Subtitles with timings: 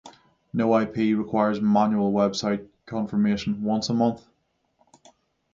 [0.51, 4.25] No-ip requires manual web site confirmation once a month.